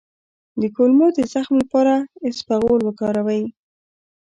[0.61, 1.93] د کولمو د زخم لپاره
[2.27, 3.43] اسپغول وکاروئ